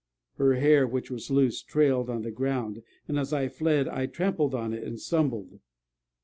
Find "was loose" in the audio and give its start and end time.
1.11-1.61